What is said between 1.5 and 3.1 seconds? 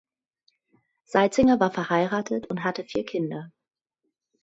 war verheiratet und hatte vier